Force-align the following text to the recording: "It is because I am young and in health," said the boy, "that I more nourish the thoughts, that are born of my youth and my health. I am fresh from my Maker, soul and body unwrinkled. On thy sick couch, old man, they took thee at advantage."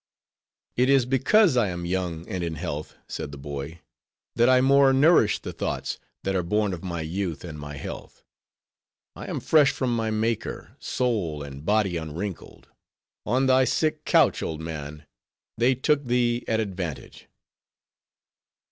"It 0.75 0.89
is 0.89 1.05
because 1.05 1.55
I 1.55 1.69
am 1.69 1.85
young 1.85 2.27
and 2.27 2.43
in 2.43 2.55
health," 2.55 2.95
said 3.07 3.31
the 3.31 3.37
boy, 3.37 3.81
"that 4.35 4.49
I 4.49 4.59
more 4.59 4.93
nourish 4.93 5.37
the 5.37 5.53
thoughts, 5.53 5.99
that 6.23 6.33
are 6.35 6.41
born 6.41 6.73
of 6.73 6.83
my 6.83 7.01
youth 7.01 7.43
and 7.43 7.59
my 7.59 7.77
health. 7.77 8.23
I 9.15 9.27
am 9.27 9.39
fresh 9.39 9.69
from 9.71 9.95
my 9.95 10.09
Maker, 10.09 10.75
soul 10.79 11.43
and 11.43 11.63
body 11.63 11.97
unwrinkled. 11.97 12.67
On 13.27 13.45
thy 13.45 13.63
sick 13.63 14.03
couch, 14.03 14.41
old 14.41 14.59
man, 14.59 15.05
they 15.55 15.75
took 15.75 16.03
thee 16.05 16.45
at 16.47 16.59
advantage." 16.59 17.27